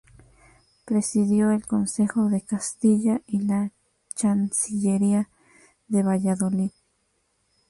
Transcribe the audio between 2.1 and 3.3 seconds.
de Castilla